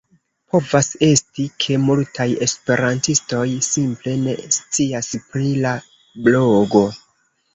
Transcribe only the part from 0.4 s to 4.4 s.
Povas esti, ke multaj esperantistoj simple ne